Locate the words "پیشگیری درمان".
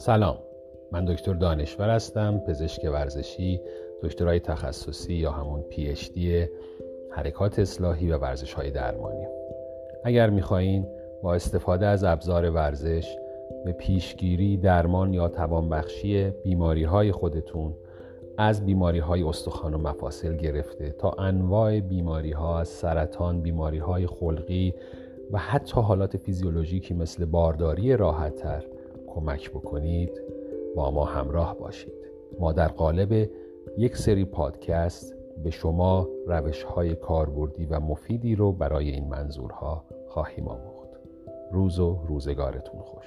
13.72-15.14